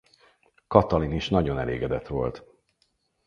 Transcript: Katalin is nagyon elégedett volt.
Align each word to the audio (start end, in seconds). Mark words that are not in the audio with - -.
Katalin 0.67 1.11
is 1.11 1.29
nagyon 1.29 1.57
elégedett 1.59 2.07
volt. 2.07 2.43